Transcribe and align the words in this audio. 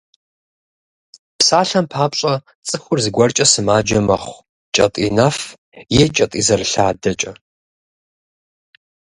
Псалъэм 1.37 1.85
папщӏэ, 1.91 2.33
цӏыхур 2.67 2.99
зыгуэркӏэ 3.03 3.45
сымаджэ 3.51 3.99
мэхъу: 4.07 4.45
кӏэтӏий 4.73 5.11
нэф 5.17 5.37
е 6.01 6.03
кӏэтӏий 6.15 6.43
зэрылъадэкӏэ. 6.47 7.31